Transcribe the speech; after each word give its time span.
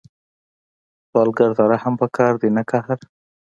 سوالګر 1.09 1.51
ته 1.57 1.63
رحم 1.71 1.93
پکار 2.01 2.33
دی، 2.41 2.49
نه 2.55 2.63
قهر 2.69 2.99